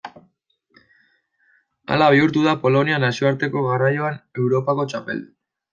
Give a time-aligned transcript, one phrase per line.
[1.89, 5.27] Hala bihurtu da Polonia nazioarteko garraioan Europako txapeldun.